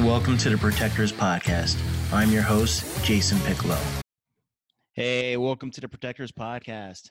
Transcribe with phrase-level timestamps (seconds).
[0.00, 1.80] Welcome to the Protectors Podcast.
[2.12, 3.78] I'm your host, Jason Piccolo.
[4.92, 7.10] Hey, welcome to the Protectors Podcast.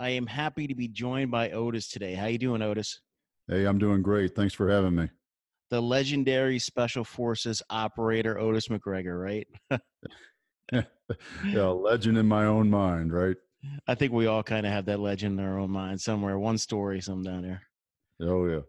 [0.00, 2.14] I am happy to be joined by Otis today.
[2.14, 3.02] How you doing, Otis?
[3.46, 4.34] Hey, I'm doing great.
[4.34, 5.10] Thanks for having me.
[5.68, 9.46] The legendary Special Forces operator Otis McGregor, right?
[11.44, 13.36] yeah, legend in my own mind, right?
[13.86, 16.38] I think we all kind of have that legend in our own mind somewhere.
[16.38, 17.60] One story, some down there.
[18.22, 18.60] Oh yeah.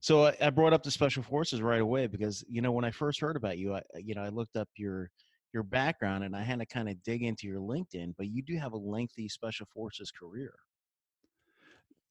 [0.00, 2.90] So I, I brought up the special forces right away because you know when I
[2.90, 5.12] first heard about you, I you know I looked up your
[5.54, 8.58] your background and I had to kind of dig into your LinkedIn, but you do
[8.58, 10.52] have a lengthy special forces career.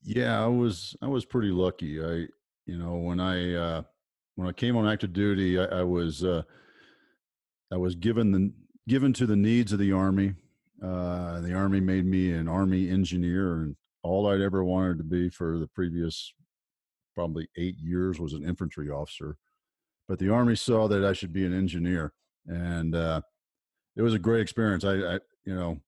[0.03, 2.03] Yeah, I was I was pretty lucky.
[2.03, 2.27] I
[2.65, 3.81] you know when I uh,
[4.35, 6.43] when I came on active duty, I, I was uh,
[7.71, 8.51] I was given the
[8.87, 10.33] given to the needs of the army.
[10.83, 15.29] Uh, the army made me an army engineer, and all I'd ever wanted to be
[15.29, 16.33] for the previous
[17.13, 19.37] probably eight years was an infantry officer
[20.07, 22.13] but the army saw that i should be an engineer
[22.47, 23.21] and uh,
[23.95, 25.79] it was a great experience i, I you know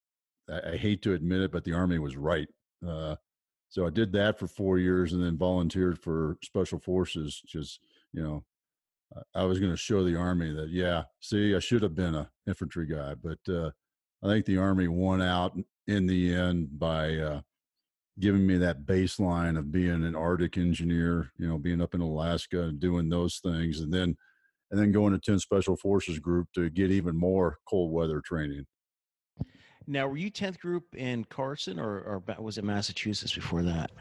[0.49, 2.47] I, I, hate to admit it but the army was right
[2.87, 3.15] uh,
[3.73, 7.79] so i did that for four years and then volunteered for special forces just
[8.13, 8.43] you know
[9.33, 12.29] i was going to show the army that yeah see i should have been a
[12.47, 13.71] infantry guy but uh,
[14.23, 15.57] i think the army won out
[15.87, 17.41] in the end by uh,
[18.19, 22.63] giving me that baseline of being an Arctic engineer, you know, being up in Alaska
[22.63, 24.15] and doing those things, and then
[24.71, 28.65] and then going to 10 Special Forces Group to get even more cold weather training.
[29.87, 33.91] Now, were you 10th Group in Carson, or, or was it Massachusetts before that?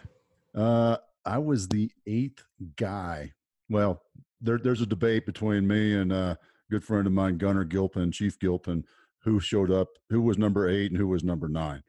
[0.55, 2.45] Uh, I was the eighth
[2.77, 3.33] guy.
[3.69, 4.03] Well,
[4.41, 6.39] there, there's a debate between me and a
[6.71, 8.85] good friend of mine, Gunnar Gilpin, Chief Gilpin,
[9.23, 11.83] who showed up, who was number eight and who was number nine.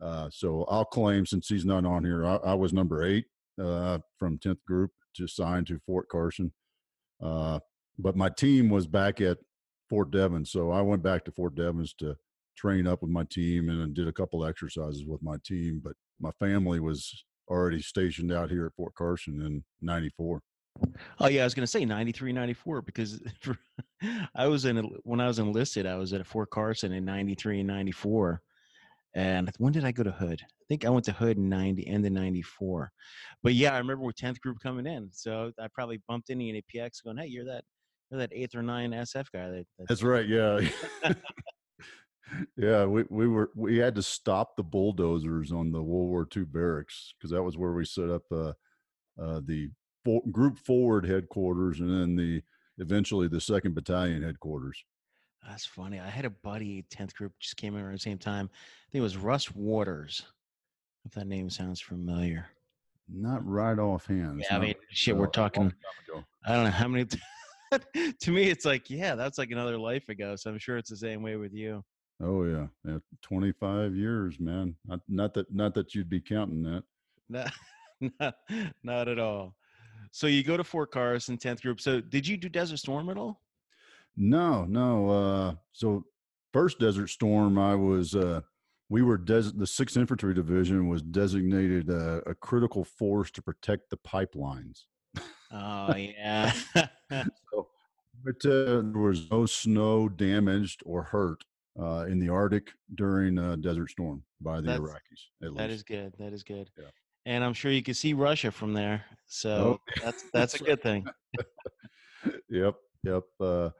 [0.00, 3.26] Uh, so I'll claim since he's not on here, I, I was number eight
[3.60, 6.52] uh, from 10th group, to sign to Fort Carson.
[7.22, 7.58] Uh,
[7.98, 9.38] but my team was back at
[9.88, 10.50] Fort Devens.
[10.50, 12.16] So I went back to Fort Devens to
[12.56, 15.80] train up with my team and uh, did a couple exercises with my team.
[15.82, 20.40] But my family was already stationed out here at Fort Carson in 94.
[21.20, 23.56] Oh yeah, I was going to say 93, 94 because for,
[24.34, 27.68] I was in when I was enlisted, I was at Fort Carson in 93 and
[27.68, 28.42] 94
[29.16, 30.42] and when did I go to Hood?
[30.44, 32.90] I think I went to Hood in 90, and of 94.
[33.42, 35.08] But yeah, I remember with 10th group coming in.
[35.10, 37.64] So I probably bumped into an APX going, hey, you're that
[38.10, 39.48] you're that eighth or nine SF guy.
[39.48, 40.28] That, that's, that's right.
[40.28, 40.60] Yeah.
[42.56, 42.84] yeah.
[42.84, 47.14] We, we were, we had to stop the bulldozers on the World War II barracks
[47.16, 48.52] because that was where we set up uh,
[49.20, 49.70] uh, the
[50.04, 52.42] for, group forward headquarters and then the
[52.78, 54.84] eventually the second battalion headquarters.
[55.48, 56.00] That's funny.
[56.00, 58.50] I had a buddy, 10th group, just came in around the same time.
[58.52, 60.22] I think it was Russ Waters.
[61.04, 62.46] If that name sounds familiar.
[63.08, 64.44] Not right offhand.
[64.50, 65.72] Yeah, I mean, shit, we're talking.
[66.44, 67.06] I don't know how many.
[68.20, 70.34] to me, it's like, yeah, that's like another life ago.
[70.34, 71.84] So I'm sure it's the same way with you.
[72.22, 74.74] Oh yeah, yeah 25 years, man.
[74.86, 76.82] Not, not that, not that you'd be counting that.
[77.28, 77.44] No,
[78.20, 78.34] not,
[78.82, 79.54] not at all.
[80.12, 81.80] So you go to Fort Carson, 10th group.
[81.80, 83.42] So did you do Desert Storm at all?
[84.16, 85.10] No, no.
[85.10, 86.04] Uh, so
[86.54, 88.40] first Desert Storm, I was uh,
[88.88, 93.90] we were des- the Sixth Infantry Division was designated uh, a critical force to protect
[93.90, 94.84] the pipelines.
[95.52, 96.52] Oh yeah.
[97.10, 97.68] so,
[98.24, 101.44] but uh, there was no snow damaged or hurt
[101.80, 105.56] uh, in the Arctic during uh, Desert Storm by the That's, Iraqis.
[105.56, 106.14] That is good.
[106.18, 106.70] That is good.
[106.78, 106.86] Yeah.
[107.26, 110.02] And I'm sure you can see Russia from there, so oh.
[110.02, 111.06] that's that's a good thing.
[112.48, 113.24] yep, yep.
[113.40, 113.70] Uh,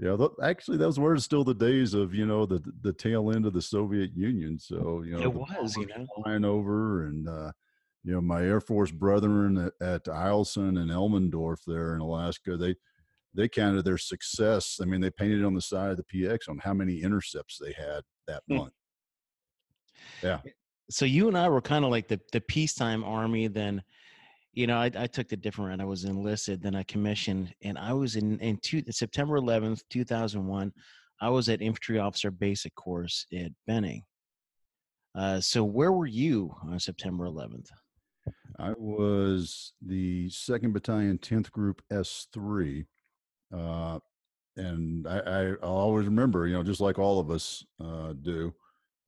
[0.00, 3.46] yeah, th- actually, those were still the days of you know the the tail end
[3.46, 4.58] of the Soviet Union.
[4.58, 7.52] So you know, it was you know flying over, and uh,
[8.02, 12.74] you know my Air Force brethren at, at Eielson and Elmendorf there in Alaska, they
[13.34, 14.78] they counted their success.
[14.82, 17.72] I mean, they painted on the side of the PX on how many intercepts they
[17.72, 18.56] had that hmm.
[18.56, 18.72] month.
[20.22, 20.40] Yeah.
[20.90, 23.46] So you and I were kind of like the the peacetime army.
[23.48, 23.82] Then
[24.54, 25.80] you know, I, I, took the different route.
[25.80, 30.72] I was enlisted, then I commissioned, and I was in in two, September 11th, 2001.
[31.20, 34.02] I was at infantry officer basic course at Benning.
[35.14, 37.68] Uh, so, where were you on September 11th?
[38.58, 42.86] I was the second battalion, 10th group S3.
[43.56, 43.98] Uh,
[44.56, 48.52] and I, I always remember, you know, just like all of us uh, do,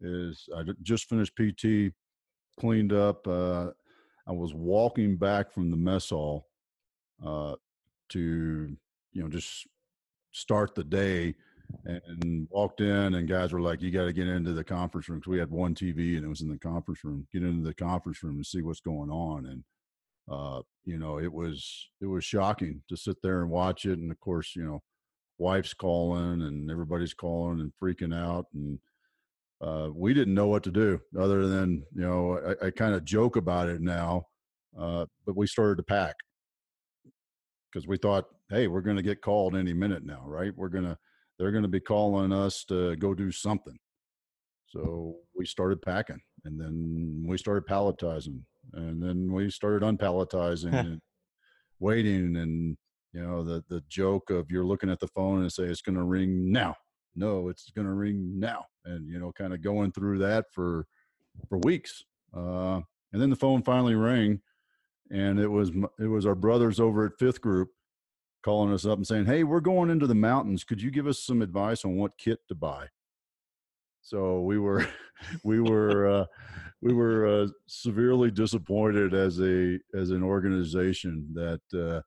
[0.00, 1.92] is I just finished PT,
[2.58, 3.26] cleaned up.
[3.26, 3.70] Uh,
[4.26, 6.46] I was walking back from the mess hall
[7.24, 7.56] uh,
[8.10, 8.76] to,
[9.12, 9.66] you know, just
[10.32, 11.34] start the day
[11.84, 15.20] and walked in and guys were like, you got to get into the conference room.
[15.20, 17.74] Cause we had one TV and it was in the conference room, get into the
[17.74, 19.46] conference room and see what's going on.
[19.46, 19.64] And,
[20.30, 23.98] uh, you know, it was, it was shocking to sit there and watch it.
[23.98, 24.82] And of course, you know,
[25.38, 28.46] wife's calling and everybody's calling and freaking out.
[28.54, 28.78] And,
[29.60, 33.04] uh, we didn't know what to do other than, you know, I, I kind of
[33.04, 34.26] joke about it now.
[34.78, 36.14] Uh, but we started to pack
[37.70, 40.52] because we thought, hey, we're going to get called any minute now, right?
[40.56, 40.96] We're going to,
[41.38, 43.76] they're going to be calling us to go do something.
[44.68, 48.40] So we started packing and then we started palletizing
[48.72, 51.00] and then we started unpalletizing and
[51.78, 52.76] waiting and
[53.12, 55.96] you know the the joke of you're looking at the phone and say it's going
[55.96, 56.74] to ring now
[57.16, 60.86] no it's going to ring now and you know kind of going through that for
[61.48, 62.04] for weeks
[62.36, 62.80] uh
[63.12, 64.40] and then the phone finally rang
[65.10, 67.70] and it was it was our brothers over at fifth group
[68.42, 70.64] calling us up and saying, "Hey, we're going into the mountains.
[70.64, 72.88] Could you give us some advice on what kit to buy?"
[74.02, 74.86] So we were
[75.44, 76.24] we were uh,
[76.82, 82.00] we were uh, severely disappointed as a as an organization that uh,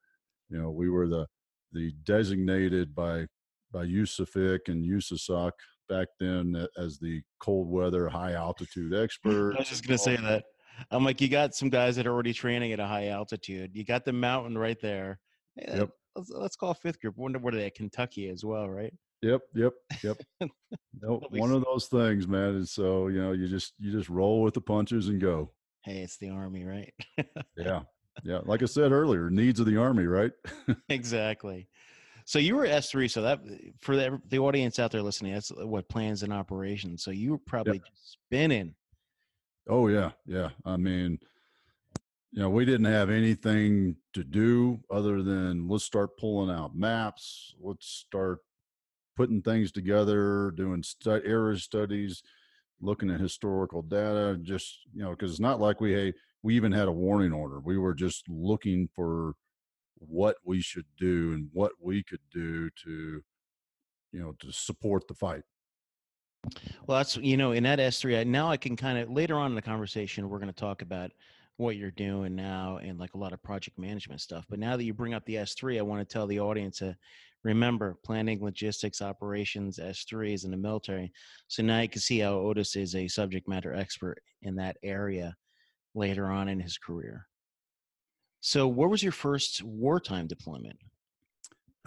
[0.50, 1.28] you know we were the
[1.72, 3.26] the designated by
[3.72, 5.52] by USAFIC and USASOC
[5.90, 9.54] back then as the cold weather high altitude expert.
[9.56, 10.44] I was just gonna say that.
[10.90, 13.76] I'm like, you got some guys that are already training at a high altitude.
[13.76, 15.20] You got the mountain right there.
[15.56, 17.18] Yep let's, let's call fifth group.
[17.18, 17.68] Wonder what are they?
[17.68, 18.94] At Kentucky as well, right?
[19.24, 19.74] Yep, yep,
[20.04, 20.18] yep.
[21.02, 22.56] nope, one of those things, man.
[22.56, 25.50] And so you know, you just you just roll with the punches and go.
[25.86, 26.94] Hey, it's the army, right?
[27.56, 27.84] yeah,
[28.24, 28.40] yeah.
[28.44, 30.34] Like I said earlier, needs of the army, right?
[30.90, 31.70] exactly.
[32.26, 33.08] So you were S three.
[33.08, 33.40] So that
[33.80, 37.02] for the, the audience out there listening, that's uh, what plans and operations.
[37.02, 37.86] So you were probably yep.
[37.96, 38.76] spinning.
[39.70, 40.50] Oh yeah, yeah.
[40.66, 41.18] I mean,
[42.34, 47.56] you know, we didn't have anything to do other than let's start pulling out maps.
[47.62, 48.40] Let's start
[49.16, 52.24] putting things together, doing stu- area studies,
[52.82, 54.38] looking at historical data.
[54.42, 57.60] Just you know, because it's not like we hey, we even had a warning order.
[57.60, 59.34] We were just looking for
[60.00, 63.24] what we should do and what we could do to,
[64.12, 65.44] you know, to support the fight.
[66.88, 69.52] Well, that's you know, in that S three, now I can kind of later on
[69.52, 71.12] in the conversation we're going to talk about
[71.58, 74.46] what you're doing now and like a lot of project management stuff.
[74.50, 76.98] But now that you bring up the S3, I want to tell the audience to
[77.44, 81.12] remember planning, logistics, operations, S3 is in the military.
[81.48, 85.36] So now you can see how Otis is a subject matter expert in that area
[85.96, 87.28] later on in his career.
[88.46, 90.78] So, what was your first wartime deployment?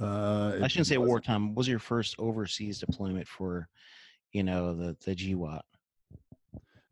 [0.01, 1.49] Uh, I shouldn't say wartime.
[1.49, 3.69] What was your first overseas deployment for,
[4.33, 5.61] you know, the the GWOT?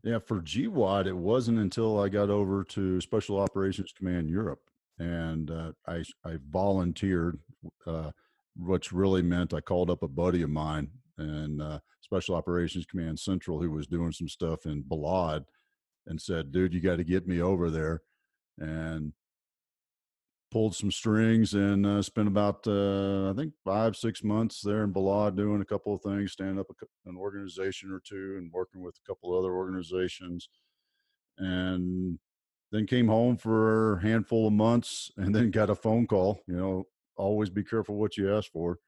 [0.03, 4.61] Yeah, for GWOT, it wasn't until I got over to Special Operations Command Europe,
[4.99, 7.39] and uh, I I volunteered,
[7.87, 8.11] uh,
[8.55, 13.19] which really meant I called up a buddy of mine and uh, Special Operations Command
[13.19, 15.45] Central, who was doing some stuff in Balad,
[16.07, 18.01] and said, "Dude, you got to get me over there."
[18.57, 19.13] And
[20.51, 24.93] pulled some strings and uh, spent about uh, I think five six months there in
[24.93, 28.81] Balad doing a couple of things, standing up a, an organization or two, and working
[28.81, 30.47] with a couple of other organizations,
[31.37, 32.19] and
[32.71, 36.39] then came home for a handful of months, and then got a phone call.
[36.47, 38.79] You know, always be careful what you ask for.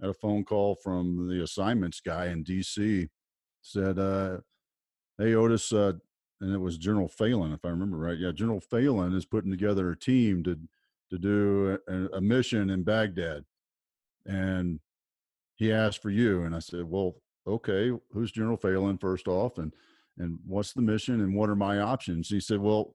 [0.00, 3.08] I had a phone call from the assignments guy in D.C.
[3.62, 4.38] Said, uh,
[5.18, 5.94] "Hey Otis." Uh,
[6.40, 8.18] and it was General Phelan, if I remember right.
[8.18, 10.58] Yeah, General Phelan is putting together a team to
[11.10, 13.44] to do a, a mission in Baghdad.
[14.24, 14.80] And
[15.54, 16.42] he asked for you.
[16.42, 19.58] And I said, well, okay, who's General Phelan first off?
[19.58, 19.72] And,
[20.18, 22.28] and what's the mission and what are my options?
[22.28, 22.94] He said, well,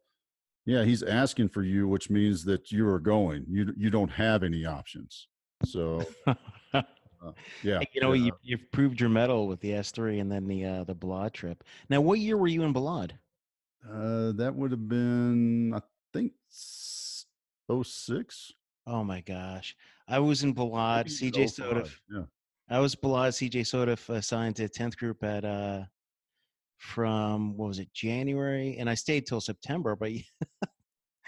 [0.65, 3.45] yeah, he's asking for you, which means that you are going.
[3.47, 5.27] You you don't have any options.
[5.65, 6.33] So, uh,
[7.63, 8.25] yeah, you know, yeah.
[8.25, 11.33] you you've proved your mettle with the S three and then the uh, the Balad
[11.33, 11.63] trip.
[11.89, 13.11] Now, what year were you in Balad?
[13.89, 15.81] Uh, that would have been, I
[16.13, 18.53] think, 06?
[18.87, 19.75] Oh my gosh.
[20.07, 21.91] I was in Balad, CJSOTF.
[22.11, 22.23] Yeah.
[22.69, 25.83] I was Balad, CJSOTF assigned to 10th group at, uh,
[26.81, 28.77] from, what was it, January?
[28.79, 30.11] And I stayed till September, but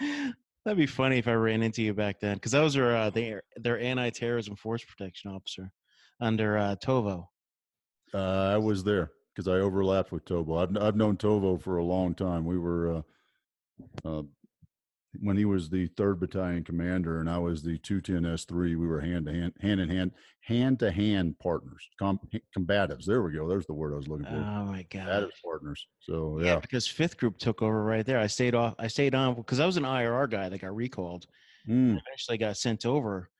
[0.00, 2.38] that'd be funny if I ran into you back then.
[2.38, 5.70] Cause I was their, uh, their, their anti-terrorism force protection officer
[6.20, 7.28] under, uh, Tovo.
[8.12, 10.60] Uh, I was there because I overlapped with Tovo.
[10.60, 12.44] I've, I've known Tovo for a long time.
[12.44, 13.02] We were, uh,
[14.04, 14.22] uh,
[15.20, 19.26] when he was the third battalion commander and I was the 210S3, we were hand
[19.26, 22.20] to hand, hand in hand, hand to hand partners, com-
[22.56, 23.04] combatives.
[23.04, 23.48] There we go.
[23.48, 24.32] There's the word I was looking for.
[24.36, 25.00] Oh my god.
[25.06, 25.86] Combative partners.
[26.00, 26.58] So Yeah, yeah.
[26.60, 28.18] because fifth group took over right there.
[28.18, 28.74] I stayed off.
[28.78, 31.26] I stayed on because I was an IRR guy that got recalled.
[31.68, 33.30] Mm, Eventually, got sent over,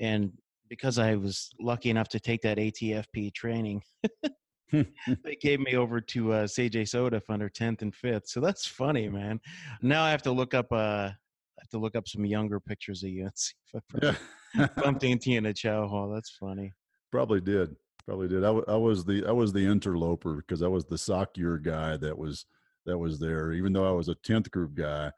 [0.00, 0.32] and
[0.70, 3.82] because I was lucky enough to take that ATFP training,
[4.72, 8.28] they gave me over to uh, CJSOTF under tenth and fifth.
[8.28, 9.38] So that's funny, man.
[9.82, 10.72] Now I have to look up.
[10.72, 11.10] Uh,
[11.58, 14.16] I have to look up some younger pictures of you and see if I
[14.58, 14.66] yeah.
[14.82, 16.10] bumped into you in a chow hall.
[16.10, 16.72] That's funny.
[17.10, 17.74] Probably did.
[18.06, 18.38] Probably did.
[18.44, 21.96] I, w- I was the I was the interloper because I was the SOCEUR guy
[21.98, 22.44] that was
[22.86, 25.10] that was there, even though I was a tenth group guy.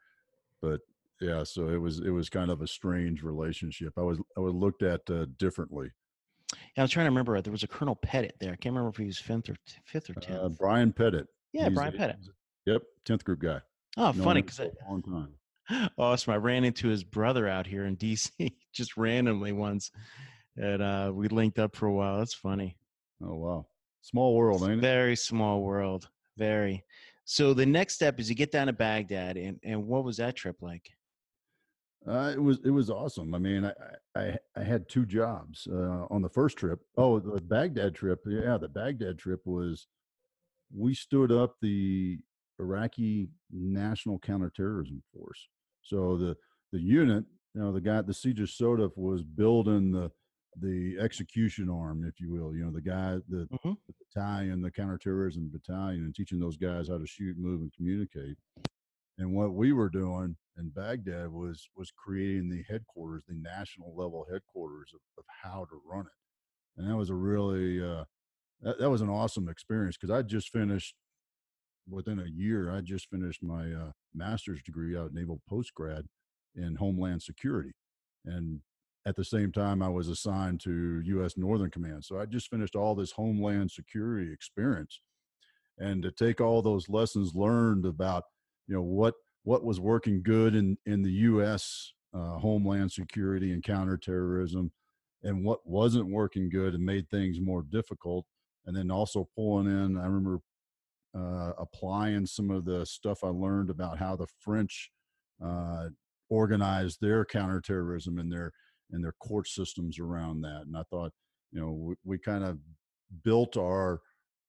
[0.61, 0.79] But
[1.19, 3.93] yeah, so it was it was kind of a strange relationship.
[3.97, 5.89] I was I was looked at uh, differently.
[6.53, 7.41] Yeah, I was trying to remember.
[7.41, 8.53] There was a Colonel Petit there.
[8.53, 10.39] I can't remember if he was fifth or t- fifth or tenth.
[10.39, 11.23] Uh, Brian Petit.
[11.51, 12.13] yeah, he's Brian a- Petit.
[12.13, 13.59] a- Yep, tenth group guy.
[13.97, 15.33] Oh, funny because long time.
[15.97, 16.33] Awesome.
[16.33, 18.29] I ran into his brother out here in DC
[18.73, 19.91] just randomly once.
[20.55, 22.17] And uh, we linked up for a while.
[22.17, 22.77] That's funny.
[23.23, 23.65] Oh wow,
[24.01, 24.81] small world, ain't it?
[24.81, 26.09] very small world.
[26.37, 26.83] Very.
[27.25, 29.37] So the next step is you get down to Baghdad.
[29.37, 30.89] And, and what was that trip like?
[32.07, 33.35] Uh, it was it was awesome.
[33.35, 33.73] I mean, I
[34.19, 36.79] I, I had two jobs uh, on the first trip.
[36.95, 38.19] Oh, the Baghdad trip.
[38.25, 39.87] Yeah, the Baghdad trip was
[40.73, 42.19] we stood up the
[42.59, 45.49] Iraqi National Counterterrorism Force.
[45.87, 46.35] So the
[46.71, 50.11] the unit, you know, the guy, the CJSOTF was building the
[50.59, 52.55] the execution arm, if you will.
[52.55, 53.77] You know, the guy, the, Mhm.
[53.87, 58.37] the battalion, the counterterrorism battalion, and teaching those guys how to shoot, move, and communicate.
[59.19, 64.25] And what we were doing in Baghdad was was creating the headquarters, the national level
[64.31, 66.11] headquarters of, of how to run it.
[66.81, 68.05] And that was a really uh,
[68.61, 70.95] that, that was an awesome experience because I just finished
[71.89, 72.71] within a year.
[72.71, 76.03] I just finished my uh, master's degree out at Naval Postgrad
[76.55, 77.71] in Homeland Security,
[78.25, 78.61] and
[79.05, 81.37] at the same time, I was assigned to U.S.
[81.37, 82.03] Northern Command.
[82.03, 84.99] So I just finished all this Homeland Security experience,
[85.77, 88.23] and to take all those lessons learned about
[88.67, 91.93] you know what what was working good in in the U.S.
[92.13, 94.71] Uh, Homeland Security and counterterrorism,
[95.23, 98.25] and what wasn't working good and made things more difficult,
[98.65, 99.97] and then also pulling in.
[99.97, 100.39] I remember
[101.17, 104.91] uh, applying some of the stuff I learned about how the French
[105.43, 105.87] uh,
[106.29, 108.51] organized their counterterrorism and their
[108.91, 110.63] and their court systems around that.
[110.65, 111.11] And I thought,
[111.51, 112.57] you know, we, we kind of
[113.23, 113.99] built our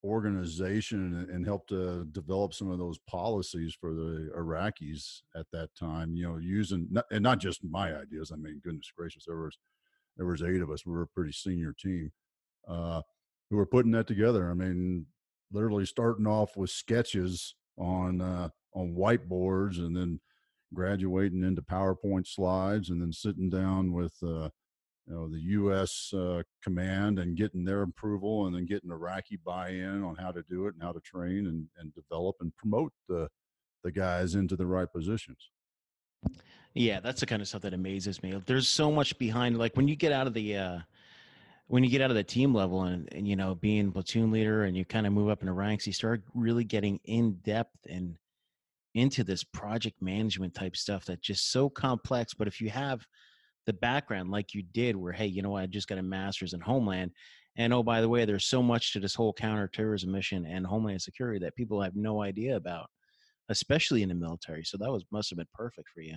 [0.05, 6.15] organization and, helped to develop some of those policies for the Iraqis at that time.
[6.15, 8.31] You know, using not, and not just my ideas.
[8.33, 9.59] I mean, goodness gracious, there was
[10.17, 10.85] there was eight of us.
[10.85, 12.13] We were a pretty senior team
[12.69, 13.03] uh,
[13.51, 14.51] who were putting that together.
[14.51, 15.07] I mean,
[15.53, 20.21] literally starting off with sketches on uh, on whiteboards and then
[20.75, 24.49] graduating into PowerPoint slides and then sitting down with uh,
[25.07, 26.13] you know the U.S.
[26.13, 30.67] Uh, command and getting their approval and then getting Iraqi buy-in on how to do
[30.67, 33.29] it and how to train and, and develop and promote the
[33.85, 35.51] the guys into the right positions.
[36.75, 38.41] Yeah, that's the kind of stuff that amazes me.
[38.45, 40.79] There's so much behind like when you get out of the uh
[41.69, 44.65] when you get out of the team level and, and you know being platoon leader
[44.65, 47.77] and you kind of move up in the ranks, you start really getting in depth
[47.89, 48.17] and
[48.95, 52.35] into this project management type stuff that's just so complex.
[52.35, 53.07] But if you have
[53.67, 56.55] the background like you did, where hey, you know what, I just got a master's
[56.55, 57.13] in Homeland,
[57.57, 61.03] and oh by the way, there's so much to this whole counterterrorism mission and Homeland
[61.03, 62.87] Security that people have no idea about,
[63.51, 64.65] especially in the military.
[64.65, 66.17] So that was must have been perfect for you.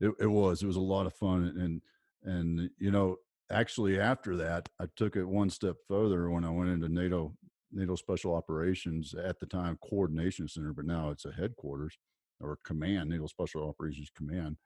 [0.00, 0.62] It, it was.
[0.62, 1.82] It was a lot of fun, and
[2.24, 3.16] and you know,
[3.50, 7.34] actually after that, I took it one step further when I went into NATO
[7.72, 11.98] NATO Special Operations at the time Coordination Center, but now it's a headquarters
[12.40, 14.56] or command, NATO Special Operations Command.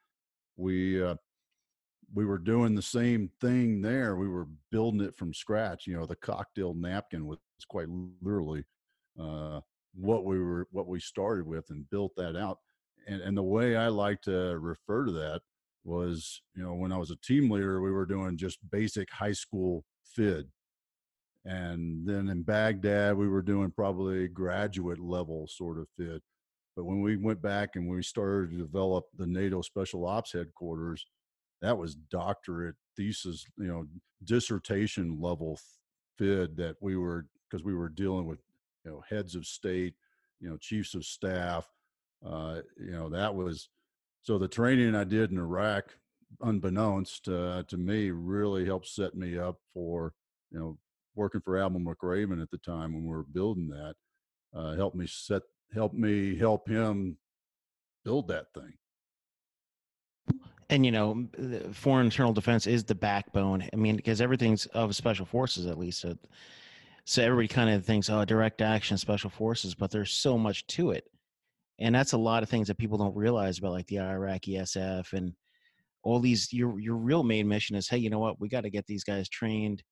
[0.56, 1.16] We uh,
[2.14, 4.16] we were doing the same thing there.
[4.16, 5.86] We were building it from scratch.
[5.86, 7.88] You know, the cocktail napkin was quite
[8.22, 8.64] literally
[9.18, 9.60] uh,
[9.94, 12.58] what we were what we started with and built that out.
[13.06, 15.42] And and the way I like to refer to that
[15.84, 19.32] was, you know, when I was a team leader, we were doing just basic high
[19.32, 20.48] school FID.
[21.44, 26.20] And then in Baghdad, we were doing probably graduate level sort of FID.
[26.76, 31.04] But when we went back and we started to develop the NATO Special Ops headquarters,
[31.60, 33.86] that was doctorate thesis, you know,
[34.24, 35.58] dissertation level
[36.18, 38.38] FID that we were because we were dealing with,
[38.84, 39.94] you know, heads of state,
[40.40, 41.68] you know, chiefs of staff.
[42.24, 43.68] Uh, you know, that was
[44.22, 45.84] so the training I did in Iraq,
[46.40, 50.14] unbeknownst uh, to me, really helped set me up for,
[50.50, 50.78] you know,
[51.14, 53.94] working for Admiral McRaven at the time when we were building that.
[54.54, 55.42] Uh, helped me set,
[55.74, 57.16] helped me help him
[58.04, 58.72] build that thing.
[60.70, 61.26] And you know,
[61.72, 63.68] foreign internal defense is the backbone.
[63.72, 66.00] I mean, because everything's of special forces, at least.
[66.00, 66.16] So,
[67.04, 70.92] so everybody kind of thinks, oh, direct action, special forces, but there's so much to
[70.92, 71.04] it,
[71.82, 75.12] and that's a lot of things that people don't realize about, like the Iraqi SF
[75.12, 75.34] and
[76.04, 76.52] all these.
[76.52, 78.40] Your your real main mission is, hey, you know what?
[78.40, 79.82] We got to get these guys trained,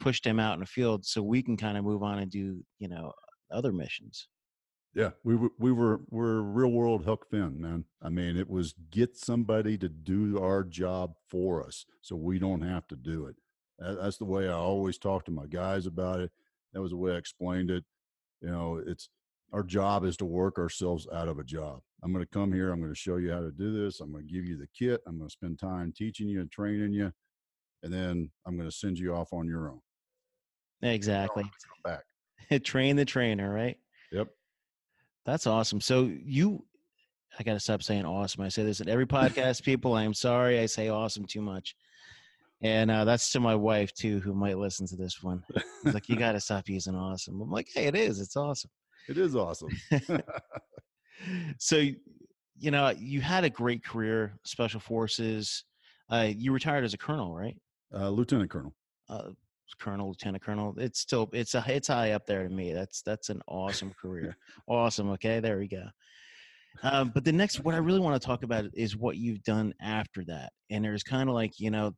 [0.00, 2.64] push them out in the field, so we can kind of move on and do,
[2.80, 3.12] you know,
[3.52, 4.26] other missions.
[4.94, 7.84] Yeah, we were we were we're real world Huck Finn, man.
[8.02, 12.62] I mean, it was get somebody to do our job for us, so we don't
[12.62, 13.36] have to do it.
[13.78, 16.32] That's the way I always talk to my guys about it.
[16.72, 17.84] That was the way I explained it.
[18.40, 19.08] You know, it's
[19.52, 21.80] our job is to work ourselves out of a job.
[22.02, 22.70] I'm going to come here.
[22.70, 24.00] I'm going to show you how to do this.
[24.00, 25.00] I'm going to give you the kit.
[25.06, 27.12] I'm going to spend time teaching you and training you,
[27.82, 29.80] and then I'm going to send you off on your own.
[30.82, 31.44] Exactly.
[31.84, 32.04] Back.
[32.64, 33.76] Train the trainer, right?
[34.12, 34.28] Yep.
[35.26, 35.80] That's awesome.
[35.80, 36.64] So you,
[37.38, 38.42] I got to stop saying awesome.
[38.42, 39.94] I say this in every podcast, people.
[39.94, 41.74] I am sorry I say awesome too much.
[42.60, 45.42] And uh, that's to my wife too, who might listen to this one.
[45.84, 47.40] like, you got to stop using awesome.
[47.40, 48.20] I'm like, hey, it is.
[48.20, 48.70] It's awesome.
[49.08, 49.70] It is awesome.
[51.58, 51.76] so,
[52.58, 55.64] you know, you had a great career, special forces.
[56.10, 57.56] Uh, you retired as a colonel, right?
[57.94, 58.74] Uh, Lieutenant colonel.
[59.08, 59.30] Uh,
[59.78, 60.74] colonel, lieutenant colonel.
[60.78, 62.72] It's still it's a it's high up there to me.
[62.72, 64.36] That's that's an awesome career.
[64.66, 65.10] awesome.
[65.10, 65.84] Okay, there we go.
[66.82, 69.74] Um, but the next, what I really want to talk about is what you've done
[69.80, 70.52] after that.
[70.70, 71.94] And there's kind of like you know,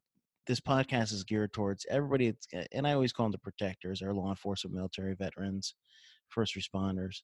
[0.47, 2.35] this podcast is geared towards everybody.
[2.73, 5.75] and I always call them the protectors, our law enforcement, military veterans,
[6.31, 7.23] first responders,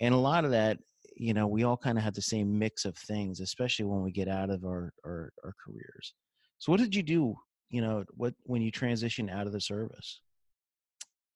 [0.00, 0.78] and a lot of that.
[1.16, 4.10] You know, we all kind of have the same mix of things, especially when we
[4.10, 6.14] get out of our, our, our careers.
[6.58, 7.36] So, what did you do
[7.70, 10.20] you know what when you transition out of the service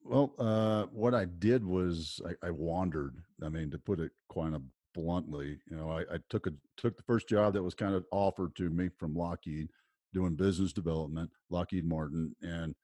[0.03, 4.53] well uh, what i did was I, I, wandered i mean to put it quite
[4.93, 8.05] bluntly you know I, I, took a took the first job that was kind of
[8.11, 9.69] offered to me from lockheed
[10.13, 12.75] doing business development lockheed martin and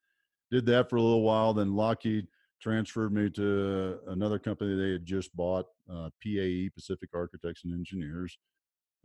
[0.50, 2.28] did that for a little while then lockheed
[2.62, 8.38] transferred me to another company they had just bought uh, pae pacific architects and engineers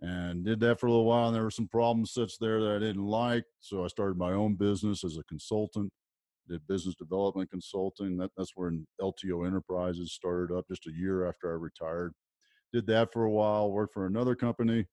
[0.01, 1.29] and did that for a little while.
[1.29, 3.45] And there were some problems such there that I didn't like.
[3.61, 5.91] So I started my own business as a consultant,
[6.49, 8.17] did business development consulting.
[8.19, 12.13] That, that's where LTO Enterprises started up just a year after I retired.
[12.73, 14.87] Did that for a while, worked for another company,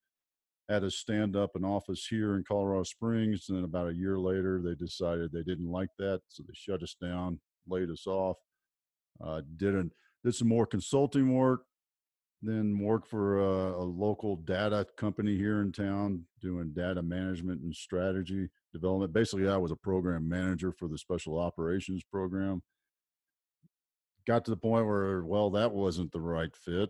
[0.69, 3.47] had to stand up an office here in Colorado Springs.
[3.49, 6.21] And then about a year later, they decided they didn't like that.
[6.29, 8.37] So they shut us down, laid us off.
[9.21, 9.85] Uh, did, a,
[10.23, 11.65] did some more consulting work,
[12.43, 17.73] then worked for a, a, local data company here in town doing data management and
[17.73, 19.13] strategy development.
[19.13, 22.61] Basically i was a program manager for the special operations program.
[24.27, 26.89] Got to the point where well that wasn't the right fit.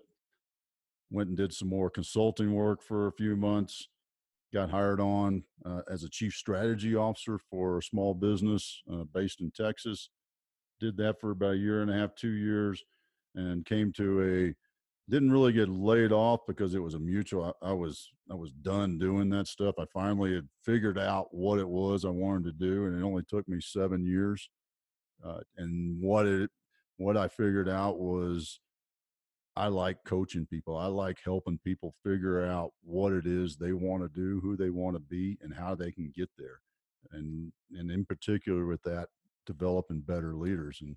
[1.11, 3.87] Went and did some more consulting work for a few months.
[4.51, 9.41] Got hired on uh, as a chief strategy officer for a small business uh, based
[9.41, 10.09] in texas
[10.83, 12.83] did that for about a year and a half two years
[13.35, 14.55] and came to a
[15.09, 18.51] didn't really get laid off because it was a mutual I, I, was i was
[18.51, 19.75] done doing that stuff.
[19.79, 23.23] I finally had figured out what it was i wanted to do and it only
[23.23, 24.49] took me seven years
[25.25, 26.49] uh, and what it
[26.97, 28.59] what i figured out was
[29.55, 30.75] i like coaching people.
[30.75, 34.69] I like helping people figure out what it is they want to do who they
[34.69, 36.59] want to be and how they can get there
[37.13, 39.07] and and in particular with that
[39.45, 40.95] developing better leaders and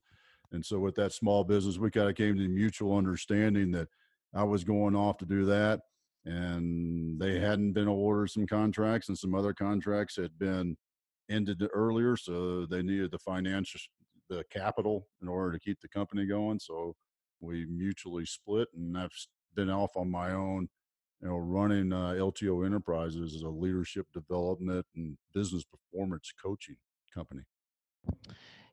[0.53, 3.89] and so with that small business, we kind of came to the mutual understanding that
[4.35, 5.81] I was going off to do that.
[6.25, 10.77] And they hadn't been awarded some contracts and some other contracts had been
[11.31, 12.17] ended earlier.
[12.17, 13.81] So they needed the financial,
[14.29, 16.59] the capital in order to keep the company going.
[16.59, 16.97] So
[17.41, 19.11] we mutually split and I've
[19.55, 20.69] been off on my own,
[21.23, 26.77] you know, running uh, LTO Enterprises as a leadership development and business performance coaching
[27.15, 27.43] company.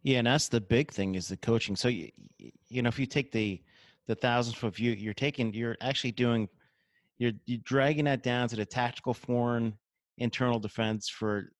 [0.03, 1.75] Yeah, and that's the big thing is the coaching.
[1.75, 2.11] So you,
[2.67, 3.61] you know, if you take the
[4.07, 6.49] the thousand foot view, you're taking, you're actually doing,
[7.17, 9.77] you're you're dragging that down to the tactical foreign
[10.17, 11.53] internal defense for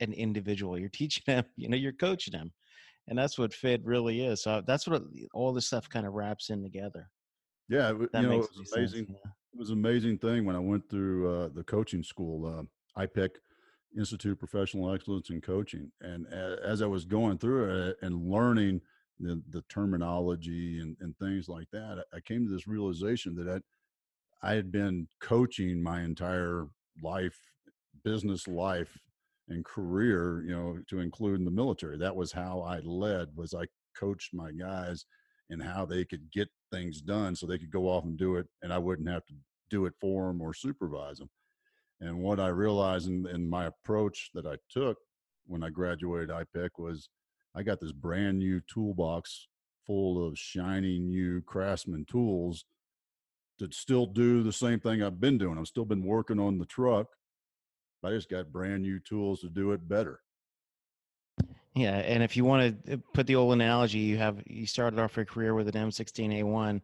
[0.00, 0.78] an individual.
[0.78, 2.52] You're teaching them, you know, you're coaching them,
[3.08, 4.42] and that's what FID really is.
[4.42, 5.02] So that's what
[5.34, 7.08] all this stuff kind of wraps in together.
[7.68, 9.06] Yeah, that you know, it was amazing.
[9.06, 9.30] Sense, yeah.
[9.52, 13.30] It was an amazing thing when I went through uh, the coaching school, uh, IPEC
[13.96, 15.90] Institute of Professional Excellence in Coaching.
[16.00, 18.80] And as I was going through it and learning
[19.18, 23.62] the, the terminology and, and things like that, I came to this realization that
[24.42, 26.66] I, I had been coaching my entire
[27.02, 27.38] life,
[28.04, 28.96] business life,
[29.48, 31.98] and career, you know, to include in the military.
[31.98, 33.28] That was how I led.
[33.34, 33.64] Was I
[33.98, 35.04] coached my guys
[35.50, 38.46] and how they could get things done so they could go off and do it,
[38.62, 39.34] and I wouldn't have to
[39.68, 41.30] do it for them or supervise them
[42.00, 44.98] And what I realized in, in my approach that I took
[45.46, 47.08] when I graduated IPEC was
[47.54, 49.48] I got this brand new toolbox
[49.86, 52.64] full of shiny new craftsman tools
[53.58, 55.58] to still do the same thing I've been doing.
[55.58, 57.08] I've still been working on the truck.
[58.00, 60.20] But I just got brand new tools to do it better.
[61.74, 64.98] Yeah, and if you want to uh, put the old analogy, you have you started
[64.98, 66.80] off your career with an M16A1,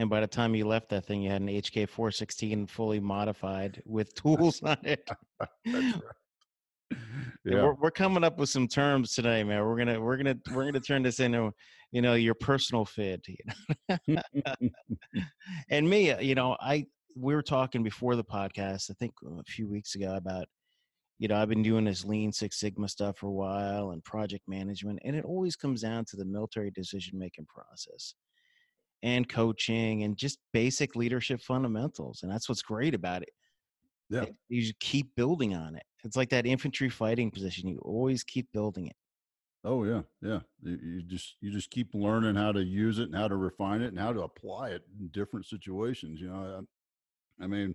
[0.00, 3.82] and by the time you left that thing, you had an HK 416 fully modified
[3.84, 5.06] with tools on it.
[5.66, 7.00] That's right.
[7.44, 7.64] Yeah.
[7.64, 9.62] We're, we're coming up with some terms today, man.
[9.62, 11.52] We're gonna we're gonna we're gonna turn this into
[11.92, 13.26] you know your personal fit.
[13.28, 14.54] You know?
[15.70, 18.90] and me, uh, you know, I we were talking before the podcast.
[18.90, 20.46] I think a few weeks ago about
[21.18, 24.48] you know I've been doing this Lean Six Sigma stuff for a while and project
[24.48, 28.14] management, and it always comes down to the military decision making process
[29.02, 32.20] and coaching and just basic leadership fundamentals.
[32.22, 33.30] And that's what's great about it.
[34.08, 34.26] Yeah.
[34.48, 35.84] You just keep building on it.
[36.04, 37.68] It's like that infantry fighting position.
[37.68, 38.96] You always keep building it.
[39.62, 40.40] Oh yeah, yeah.
[40.62, 43.82] You, you just you just keep learning how to use it and how to refine
[43.82, 46.18] it and how to apply it in different situations.
[46.18, 46.64] You know,
[47.40, 47.74] I, I mean,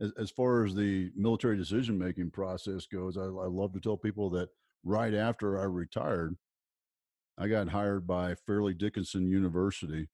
[0.00, 3.96] as, as far as the military decision making process goes, I, I love to tell
[3.96, 4.48] people that
[4.82, 6.36] right after I retired,
[7.38, 10.08] I got hired by Fairleigh Dickinson University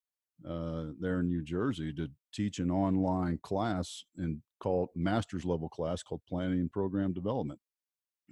[0.48, 6.02] uh, there in New Jersey to teach an online class and called master's level class
[6.02, 7.60] called planning and program development.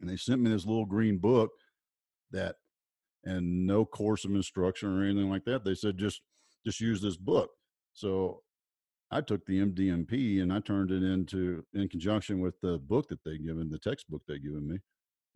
[0.01, 1.51] And they sent me this little green book
[2.31, 2.57] that,
[3.25, 5.65] and no course of instruction or anything like that.
[5.65, 6.23] They said just
[6.65, 7.51] just use this book.
[7.93, 8.43] So
[9.11, 13.25] I took the MDMP and I turned it into, in conjunction with the book that
[13.25, 14.79] they given, the textbook they given me,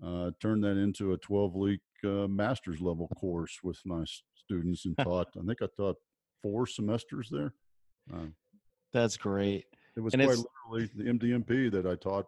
[0.04, 4.04] uh, turned that into a 12 week uh, master's level course with my
[4.35, 5.28] students and taught.
[5.37, 5.96] I think I taught
[6.42, 7.55] four semesters there.
[8.12, 8.26] Uh,
[8.92, 9.64] That's great.
[9.96, 10.38] It was And quite
[10.70, 12.26] literally the MDMP that I taught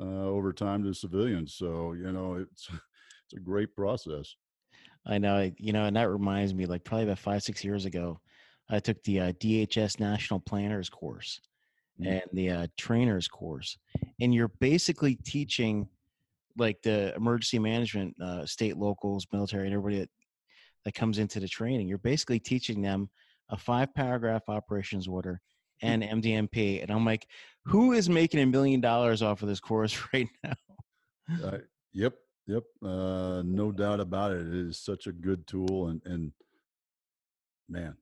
[0.00, 1.54] uh, over time to civilians.
[1.54, 2.68] So you know, it's
[3.24, 4.34] it's a great process.
[5.06, 8.20] I know, you know, and that reminds me, like probably about five, six years ago,
[8.70, 11.40] I took the uh, DHS National Planners course
[12.00, 12.08] Mm.
[12.08, 13.78] and the uh, trainers course,
[14.20, 15.86] and you're basically teaching
[16.58, 20.10] like the emergency management, uh, state, locals, military, and everybody that
[20.84, 21.86] that comes into the training.
[21.86, 23.08] You're basically teaching them
[23.48, 25.40] a five paragraph operations order
[25.82, 27.26] and MDMP, and I'm like,
[27.64, 30.52] who is making a million dollars off of this course right now?
[31.42, 31.58] Uh,
[31.92, 32.14] yep,
[32.46, 32.62] yep.
[32.82, 34.46] Uh, no doubt about it.
[34.46, 36.32] It is such a good tool, and and
[37.68, 37.96] man,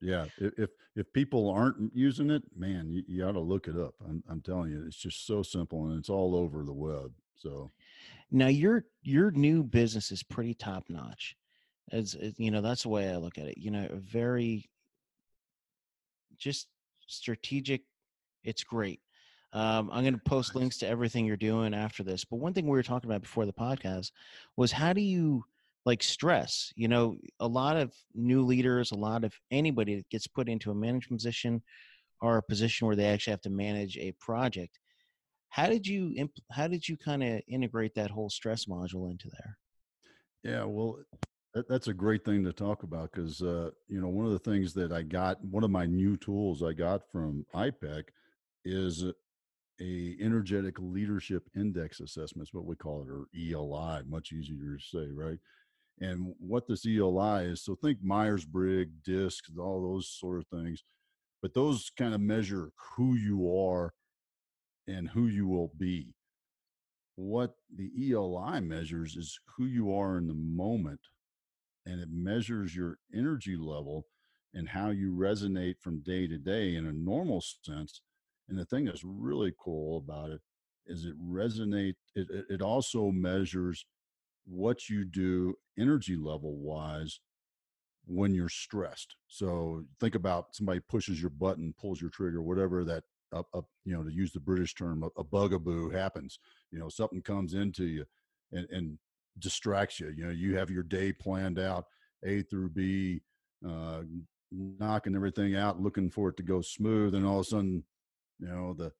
[0.00, 0.26] yeah.
[0.38, 3.94] If if, if people aren't using it, man, you, you ought to look it up.
[4.08, 7.12] I'm I'm telling you, it's just so simple, and it's all over the web.
[7.36, 7.70] So
[8.30, 11.36] Now your your new business is pretty top notch.
[11.92, 13.58] As as- you know, that's the way I look at it.
[13.58, 14.68] You know, a very
[16.38, 16.68] just
[17.06, 17.82] strategic.
[18.44, 19.00] It's great.
[19.52, 22.24] Um, I'm going to post links to everything you're doing after this.
[22.24, 24.12] But one thing we were talking about before the podcast
[24.56, 25.44] was how do you
[25.86, 26.72] like stress?
[26.76, 30.70] You know, a lot of new leaders, a lot of anybody that gets put into
[30.70, 31.62] a management position
[32.20, 34.78] or a position where they actually have to manage a project.
[35.48, 39.30] How did you imp- how did you kind of integrate that whole stress module into
[39.30, 39.58] there?
[40.42, 40.98] Yeah, well,
[41.58, 44.38] that, that's a great thing to talk about because uh, you know one of the
[44.38, 48.04] things that I got, one of my new tools I got from IPEC
[48.64, 52.48] is a- energetic leadership index assessment.
[52.48, 54.04] Is what we call it, or ELI.
[54.08, 55.38] Much easier to say, right?
[56.00, 60.84] And what this ELI is, so think Myers Briggs, DISC, all those sort of things,
[61.42, 63.92] but those kind of measure who you are
[64.86, 66.14] and who you will be.
[67.16, 71.00] What the ELI measures is who you are in the moment,
[71.88, 74.06] and it measures your energy level
[74.54, 78.02] and how you resonate from day to day in a normal sense.
[78.48, 80.40] And the thing that's really cool about it
[80.86, 81.94] is it resonate.
[82.14, 83.86] It, it, also measures
[84.44, 87.20] what you do energy level wise
[88.06, 89.16] when you're stressed.
[89.26, 93.94] So think about somebody pushes your button, pulls your trigger, whatever that up, up you
[93.94, 96.38] know, to use the British term, a, a bugaboo happens.
[96.70, 98.04] You know, something comes into you
[98.52, 98.98] and, and
[99.40, 100.12] distracts you.
[100.16, 101.84] You know, you have your day planned out,
[102.24, 103.22] A through B,
[103.66, 104.02] uh,
[104.50, 107.84] knocking everything out, looking for it to go smooth, and all of a sudden,
[108.38, 108.92] you know, the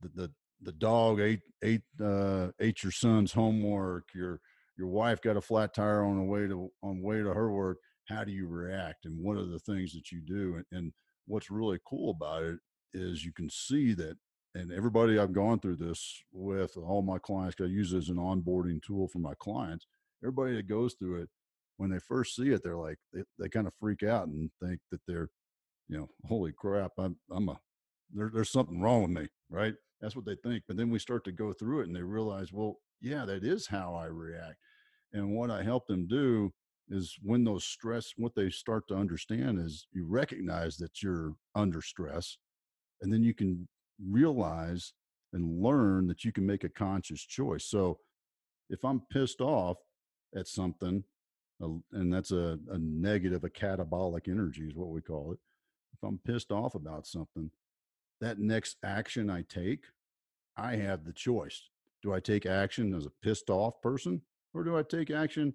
[0.00, 4.08] the the, the dog ate ate uh, ate your son's homework.
[4.14, 4.40] Your
[4.76, 7.78] your wife got a flat tire on the way to on way to her work.
[8.08, 9.06] How do you react?
[9.06, 10.56] And what are the things that you do?
[10.56, 10.92] And, and
[11.26, 12.58] what's really cool about it
[12.92, 14.16] is you can see that
[14.54, 18.16] and everybody I've gone through this with, all my clients, I use it as an
[18.16, 19.86] onboarding tool for my clients.
[20.22, 21.28] Everybody that goes through it,
[21.76, 24.80] when they first see it, they're like, they, they kind of freak out and think
[24.92, 25.28] that they're,
[25.88, 27.58] you know, holy crap, I'm, I'm a,
[28.12, 29.74] there, there's something wrong with me, right?
[30.00, 30.64] That's what they think.
[30.68, 33.66] But then we start to go through it and they realize, well, yeah, that is
[33.66, 34.56] how I react.
[35.12, 36.52] And what I help them do
[36.88, 41.82] is when those stress, what they start to understand is you recognize that you're under
[41.82, 42.36] stress,
[43.00, 43.68] and then you can
[44.02, 44.92] realize
[45.32, 47.64] and learn that you can make a conscious choice.
[47.64, 47.98] So
[48.70, 49.78] if I'm pissed off
[50.36, 51.04] at something,
[51.92, 55.38] and that's a, a negative, a catabolic energy is what we call it.
[55.94, 57.50] If I'm pissed off about something,
[58.20, 59.84] that next action I take,
[60.56, 61.60] I have the choice.
[62.02, 64.20] Do I take action as a pissed off person
[64.52, 65.54] or do I take action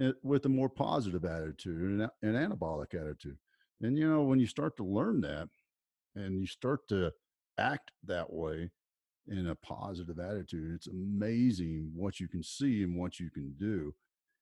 [0.00, 3.38] eh, with a more positive attitude and an anabolic attitude?
[3.80, 5.48] And, you know, when you start to learn that
[6.14, 7.12] and you start to
[7.58, 8.70] act that way
[9.26, 13.94] in a positive attitude, it's amazing what you can see and what you can do.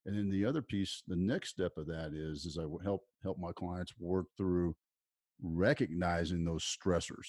[0.04, 3.38] And then the other piece, the next step of that is, is I help help
[3.38, 4.76] my clients work through
[5.42, 7.26] recognizing those stressors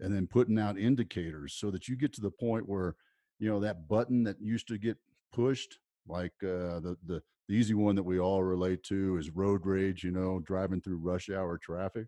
[0.00, 2.94] and then putting out indicators so that you get to the point where
[3.38, 4.96] you know that button that used to get
[5.32, 9.64] pushed like uh, the, the the easy one that we all relate to is road
[9.64, 12.06] rage you know driving through rush hour traffic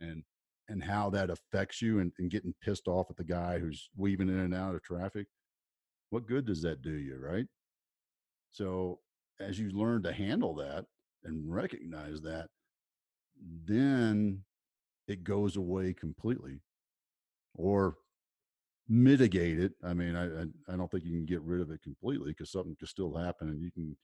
[0.00, 0.22] and
[0.70, 4.28] and how that affects you and, and getting pissed off at the guy who's weaving
[4.28, 5.26] in and out of traffic
[6.10, 7.46] what good does that do you right
[8.50, 8.98] so
[9.40, 10.86] as you learn to handle that
[11.24, 12.48] and recognize that
[13.64, 14.42] then
[15.08, 16.60] it goes away completely
[17.54, 17.96] or
[18.88, 19.72] mitigate it.
[19.84, 22.50] I mean, I, I, I don't think you can get rid of it completely because
[22.50, 23.96] something can still happen and you can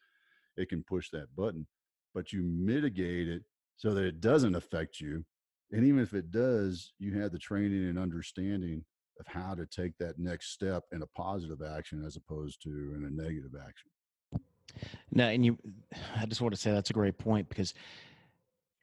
[0.57, 1.66] it can push that button,
[2.14, 3.42] but you mitigate it
[3.76, 5.24] so that it doesn't affect you.
[5.72, 8.85] And even if it does, you have the training and understanding
[9.18, 13.05] of how to take that next step in a positive action as opposed to in
[13.05, 13.90] a negative action.
[15.11, 15.59] Now, and you,
[16.16, 17.72] I just want to say that's a great point because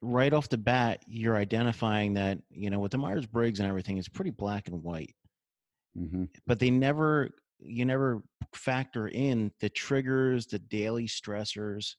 [0.02, 3.96] right off the bat, you're identifying that, you know, with the Myers Briggs and everything,
[3.96, 5.14] it's pretty black and white.
[5.96, 6.24] Mm-hmm.
[6.46, 8.22] But they never, you never
[8.54, 11.94] factor in the triggers, the daily stressors.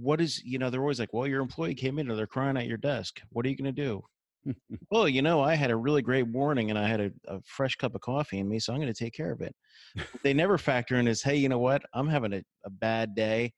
[0.00, 2.56] What is, you know, they're always like, well, your employee came in and they're crying
[2.56, 3.20] at your desk.
[3.30, 4.02] What are you going to do?
[4.90, 7.76] well, you know, I had a really great morning and I had a, a fresh
[7.76, 9.54] cup of coffee in me, so I'm going to take care of it.
[10.22, 11.82] they never factor in as, hey, you know what?
[11.92, 13.52] I'm having a, a bad day.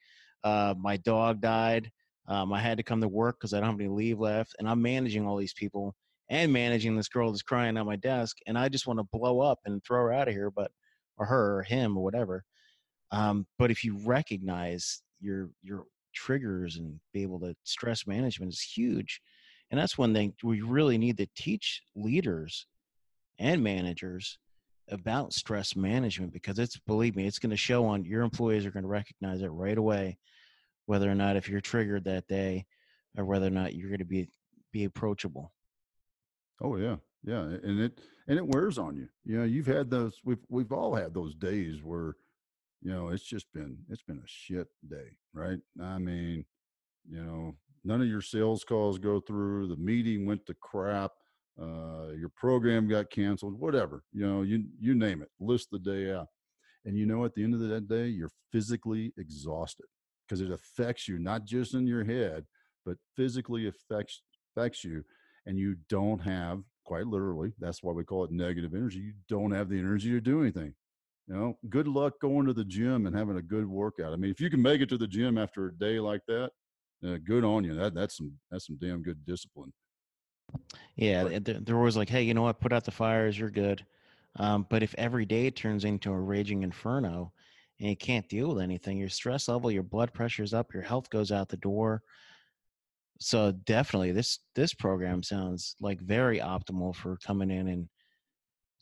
[0.44, 1.90] Uh, my dog died.
[2.29, 4.68] Um, I had to come to work because I don't have any leave left, and
[4.68, 5.94] I'm managing all these people
[6.29, 9.40] and managing this girl that's crying at my desk, and I just want to blow
[9.40, 10.70] up and throw her out of here, but
[11.18, 12.44] or her or him or whatever.
[13.12, 15.85] Um, but if you recognize your your
[16.16, 19.20] triggers and be able to stress management is huge,
[19.70, 22.66] and that's one thing we really need to teach leaders
[23.38, 24.38] and managers
[24.88, 28.70] about stress management because it's believe me it's going to show on your employees are
[28.70, 30.16] going to recognize it right away
[30.87, 32.64] whether or not if you're triggered that day
[33.18, 34.29] or whether or not you're going to be
[34.72, 35.52] be approachable.
[36.62, 40.20] Oh yeah yeah and it and it wears on you you know you've had those
[40.24, 42.14] we've we've all had those days where
[42.82, 45.58] you know it's just been it's been a shit day right?
[45.82, 46.44] I mean
[47.08, 51.12] you know none of your sales calls go through the meeting went to crap
[51.60, 56.12] uh, your program got canceled whatever you know you you name it list the day
[56.12, 56.28] out.
[56.84, 59.86] And you know at the end of that day you're physically exhausted
[60.26, 62.44] because it affects you not just in your head
[62.84, 64.22] but physically affects
[64.56, 65.04] affects you
[65.46, 69.50] and you don't have quite literally that's why we call it negative energy you don't
[69.50, 70.72] have the energy to do anything
[71.26, 74.12] you know good luck going to the gym and having a good workout.
[74.12, 76.50] I mean if you can make it to the gym after a day like that
[77.04, 77.74] uh, good on you.
[77.74, 79.72] That that's some that's some damn good discipline.
[80.94, 82.60] Yeah they're, always like hey you know what?
[82.60, 83.38] Put out the fires.
[83.38, 83.84] You're good.
[84.38, 87.32] Um, but if every day turns into a raging inferno
[87.80, 91.08] and you can't deal with anything, your stress level, your blood pressure's up, your health
[91.10, 92.02] goes out the door.
[93.18, 97.88] So definitely this this program sounds like very optimal for coming in and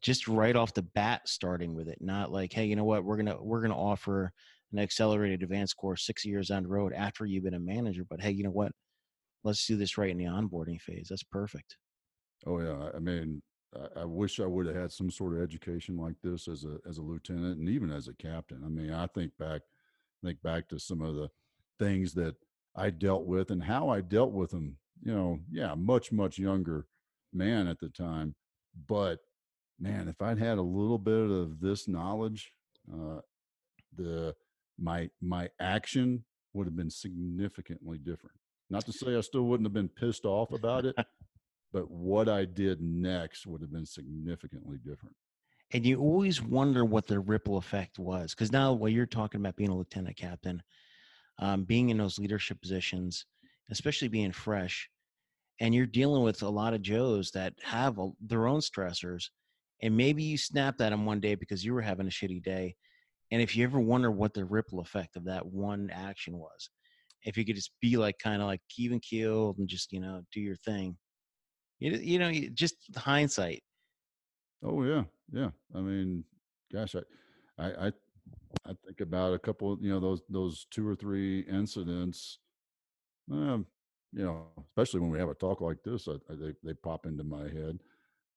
[0.05, 3.17] just right off the bat starting with it, not like, hey, you know what, we're
[3.17, 4.31] gonna we're gonna offer
[4.71, 8.21] an accelerated advanced course six years on the road after you've been a manager, but
[8.21, 8.73] hey, you know what?
[9.45, 11.07] Let's do this right in the onboarding phase.
[11.09, 11.77] That's perfect.
[12.47, 12.91] Oh yeah.
[12.95, 13.43] I mean,
[13.97, 16.99] I, wish I would have had some sort of education like this as a as
[16.99, 18.63] a lieutenant and even as a captain.
[18.65, 19.63] I mean, I think back
[20.23, 21.29] think back to some of the
[21.79, 22.35] things that
[22.77, 24.77] I dealt with and how I dealt with them.
[25.03, 26.87] You know, yeah, much much younger
[27.33, 28.35] man at the time,
[28.87, 29.21] but
[29.79, 32.53] man, if I'd had a little bit of this knowledge,
[32.93, 33.21] uh,
[33.97, 34.35] the
[34.79, 38.37] my my action would have been significantly different.
[38.71, 40.97] Not to say I still wouldn't have been pissed off about it,
[41.73, 45.15] but what I did next would have been significantly different.
[45.73, 48.35] And you always wonder what the ripple effect was.
[48.35, 50.63] Because now, while you're talking about being a lieutenant captain,
[51.39, 53.27] um, being in those leadership positions,
[53.71, 54.89] especially being fresh,
[55.61, 59.31] and you're dealing with a lot of Joes that have a, their own stressors,
[59.83, 62.75] and maybe you snapped at him one day because you were having a shitty day.
[63.31, 66.71] And if you ever wonder what the ripple effect of that one action was,
[67.25, 70.23] if you could just be like kind of like even keeled and just you know
[70.33, 70.97] do your thing,
[71.79, 73.63] you you know just hindsight.
[74.63, 75.51] Oh yeah, yeah.
[75.75, 76.25] I mean,
[76.73, 77.01] gosh, I
[77.59, 77.93] I I,
[78.67, 82.39] I think about a couple, you know, those those two or three incidents.
[83.31, 83.67] Um,
[84.13, 87.07] you know, especially when we have a talk like this, I, I, they they pop
[87.07, 87.81] into my head.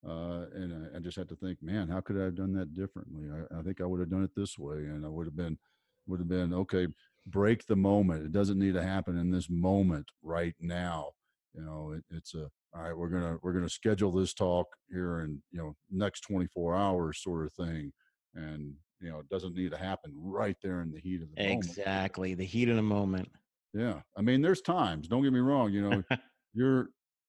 [0.06, 2.72] Uh, and I, I, just had to think, man, how could I have done that
[2.72, 3.24] differently?
[3.30, 5.58] I, I think I would have done it this way, and I would have been,
[6.06, 6.86] would have been okay.
[7.26, 8.24] Break the moment.
[8.24, 11.10] It doesn't need to happen in this moment right now.
[11.52, 12.96] You know, it, it's a all right.
[12.96, 17.44] We're gonna we're gonna schedule this talk here in you know next 24 hours, sort
[17.44, 17.92] of thing,
[18.34, 21.42] and you know it doesn't need to happen right there in the heat of the
[21.42, 21.52] exactly.
[21.52, 21.70] moment.
[21.70, 23.28] Exactly, the heat of the moment.
[23.74, 25.08] Yeah, I mean, there's times.
[25.08, 25.72] Don't get me wrong.
[25.72, 26.02] You know,
[26.54, 26.88] you're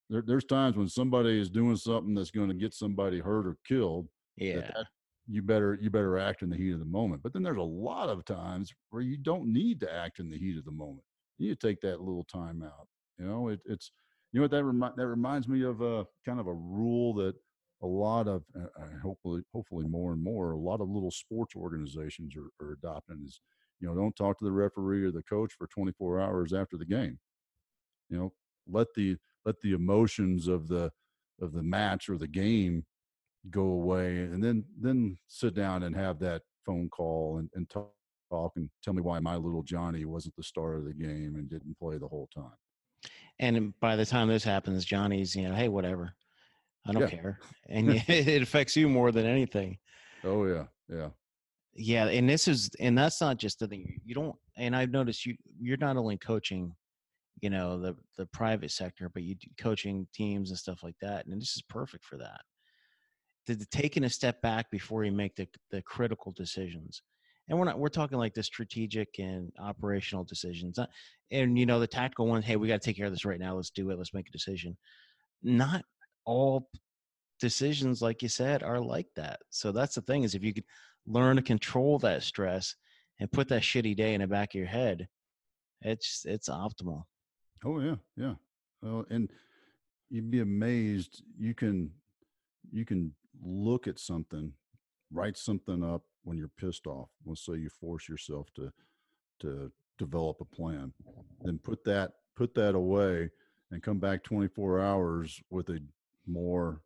[0.09, 3.57] there, there's times when somebody is doing something that's going to get somebody hurt or
[3.67, 4.07] killed.
[4.37, 4.55] Yeah.
[4.55, 4.85] That, that,
[5.31, 7.21] you better you better act in the heat of the moment.
[7.21, 10.37] But then there's a lot of times where you don't need to act in the
[10.37, 11.03] heat of the moment.
[11.37, 12.87] You need to take that little time out.
[13.19, 13.91] You know, it, it's
[14.31, 17.35] you know what that remi- that reminds me of a kind of a rule that
[17.83, 21.55] a lot of uh, uh hopefully hopefully more and more a lot of little sports
[21.55, 23.39] organizations are, are adopting is
[23.79, 26.85] you know don't talk to the referee or the coach for 24 hours after the
[26.85, 27.19] game.
[28.09, 28.33] You know,
[28.67, 30.91] let the let the emotions of the
[31.41, 32.85] of the match or the game
[33.49, 37.91] go away and then then sit down and have that phone call and, and talk,
[38.29, 41.49] talk and tell me why my little johnny wasn't the star of the game and
[41.49, 42.51] didn't play the whole time.
[43.39, 46.13] And um, by the time this happens johnny's you know hey whatever.
[46.87, 47.09] I don't yeah.
[47.09, 47.39] care.
[47.69, 49.77] And it affects you more than anything.
[50.23, 50.65] Oh yeah.
[50.89, 51.09] Yeah.
[51.75, 55.25] Yeah and this is and that's not just the thing you don't and i've noticed
[55.25, 56.75] you you're not only coaching
[57.41, 61.41] you know the the private sector but you coaching teams and stuff like that and
[61.41, 62.41] this is perfect for that.
[63.47, 67.01] The, the, taking a step back before you make the the critical decisions
[67.47, 70.85] and we're not we're talking like the strategic and operational decisions uh,
[71.31, 73.39] and you know the tactical ones hey we got to take care of this right
[73.39, 74.77] now let's do it let's make a decision.
[75.41, 75.83] Not
[76.25, 76.69] all
[77.39, 80.65] decisions like you said are like that so that's the thing is if you could
[81.07, 82.75] learn to control that stress
[83.19, 85.07] and put that shitty day in the back of your head
[85.81, 87.03] it's it's optimal
[87.63, 88.35] Oh yeah, yeah.
[88.81, 89.29] Well, and
[90.09, 91.23] you'd be amazed.
[91.37, 91.91] You can
[92.71, 94.53] you can look at something,
[95.11, 97.09] write something up when you're pissed off.
[97.25, 98.71] Let's say you force yourself to
[99.41, 100.93] to develop a plan,
[101.41, 103.29] then put that put that away
[103.71, 105.79] and come back 24 hours with a
[106.25, 106.81] more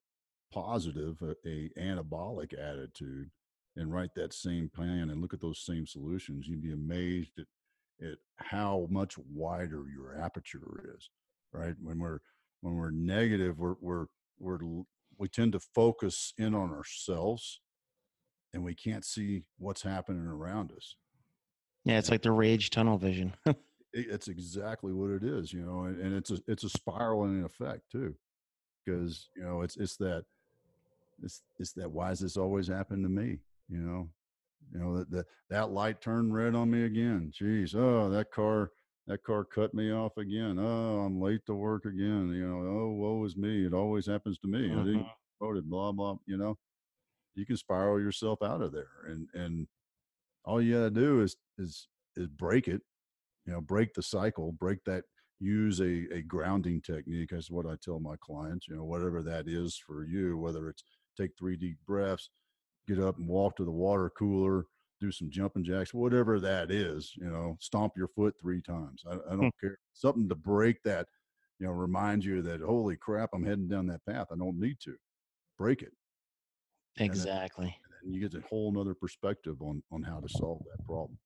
[0.52, 3.30] positive, a, a anabolic attitude,
[3.76, 6.48] and write that same plan and look at those same solutions.
[6.48, 7.46] You'd be amazed at
[8.04, 11.10] at how much wider your aperture is
[11.54, 11.76] right?
[11.82, 12.20] When we're
[12.62, 14.06] when we're negative we're we're
[14.40, 14.60] we're
[15.18, 17.62] we tend to focus in on ourselves
[18.54, 20.96] and we can't see what's happening around us.
[21.86, 23.34] Yeah it's like the rage tunnel vision.
[23.96, 27.92] It's exactly what it is you know and, and it's a it's a spiraling effect
[27.92, 28.16] too
[28.84, 30.26] because you know it's it's that
[31.22, 33.38] it's it's that why does this always happen to me?
[33.70, 34.10] You know
[34.72, 37.32] you know that that that light turned red on me again.
[37.40, 38.72] Jeez, oh that car
[39.08, 40.58] that car cut me off again.
[40.60, 42.32] Oh, I'm late to work again.
[42.34, 43.66] You know, oh woe is me.
[43.66, 44.70] It always happens to me.
[44.70, 44.80] Mm-hmm.
[44.80, 45.08] I didn't
[45.40, 45.70] voted.
[45.70, 46.16] Blah blah.
[46.26, 46.58] You know,
[47.36, 49.68] you can spiral yourself out of there, and and
[50.46, 52.82] all you gotta do is is is break it.
[53.46, 54.52] You know, break the cycle.
[54.52, 55.04] Break that.
[55.40, 57.32] Use a a grounding technique.
[57.32, 58.68] That's what I tell my clients.
[58.70, 60.86] You know, whatever that is for you, whether it's
[61.18, 62.30] take three deep breaths
[62.88, 64.66] get up and walk to the water cooler,
[65.00, 69.04] do some jumping jacks, whatever that is, you know, stomp your foot three times.
[69.10, 69.42] I, I hmm.
[69.42, 69.78] don't care.
[69.94, 71.08] Something to break that,
[71.60, 74.28] you know, remind you that, holy crap, I'm heading down that path.
[74.32, 74.96] I don't need to
[75.58, 75.94] break it.
[76.98, 77.66] Exactly.
[77.66, 80.86] And then, and you get a whole nother perspective on, on how to solve that
[80.86, 81.18] problem.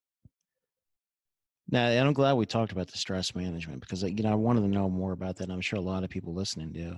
[1.70, 4.70] Now, I'm glad we talked about the stress management because, you know, I wanted to
[4.70, 5.50] know more about that.
[5.50, 6.96] I'm sure a lot of people listening do.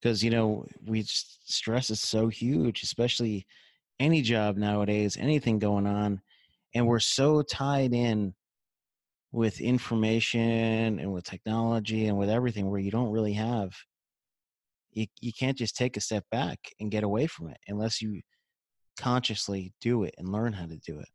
[0.00, 3.46] Because, you know, we stress is so huge, especially
[4.00, 6.20] any job nowadays, anything going on,
[6.74, 8.34] and we're so tied in
[9.30, 13.72] with information and with technology and with everything where you don't really have
[14.92, 18.20] you, you can't just take a step back and get away from it unless you
[18.98, 21.08] consciously do it and learn how to do it.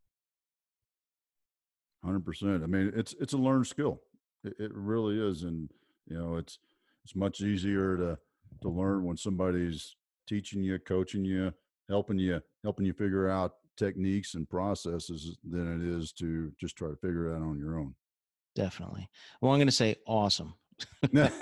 [2.05, 3.99] 100% i mean it's it's a learned skill
[4.43, 5.71] it, it really is and
[6.07, 6.59] you know it's
[7.03, 8.15] it's much easier to
[8.61, 9.95] to learn when somebody's
[10.27, 11.51] teaching you coaching you
[11.89, 16.89] helping you helping you figure out techniques and processes than it is to just try
[16.89, 17.93] to figure it out on your own.
[18.55, 19.09] Definitely.
[19.41, 20.55] Well, I'm going to say awesome.
[21.15, 21.39] I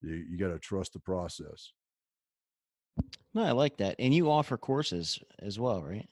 [0.00, 1.72] You, you got to trust the process.
[3.34, 3.96] No, I like that.
[3.98, 6.08] And you offer courses as well, right?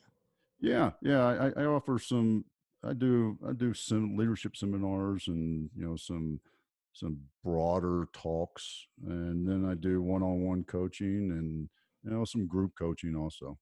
[0.61, 1.25] Yeah, yeah.
[1.57, 2.45] I, I offer some.
[2.85, 3.39] I do.
[3.49, 6.39] I do some leadership seminars and you know some
[6.93, 11.69] some broader talks, and then I do one-on-one coaching and
[12.05, 13.59] you know some group coaching also.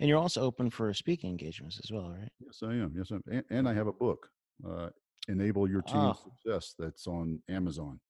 [0.00, 2.28] And you're also open for speaking engagements as well, right?
[2.40, 2.92] Yes, I am.
[2.96, 3.22] Yes, I am.
[3.30, 4.28] And, and I have a book,
[4.68, 4.88] uh,
[5.28, 8.00] "Enable Your Team's Oh, Success," that's on Amazon.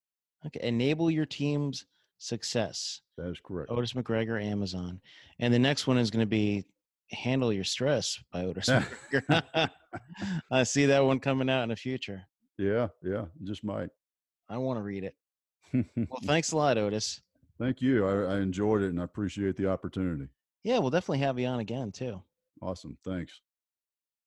[0.47, 0.61] okay.
[0.67, 1.87] Enable your team's
[2.19, 3.01] success.
[3.19, 3.71] That is correct.
[3.71, 5.01] Otis McGregor, Amazon.
[5.41, 6.65] And the next one is going to be
[7.11, 8.69] Handle Your Stress by Otis
[9.13, 9.71] McGregor.
[10.51, 12.23] I see that one coming out in the future.
[12.59, 13.27] yeah, yeah.
[13.45, 13.91] Just might.
[14.49, 15.17] I want to read it.
[15.73, 17.21] Well, thanks a lot, Otis.
[17.59, 18.07] Thank you.
[18.07, 20.29] I, I enjoyed it and I appreciate the opportunity.
[20.63, 22.23] Yeah, we'll definitely have you on again, too.
[22.61, 22.97] Awesome.
[23.05, 23.41] Thanks.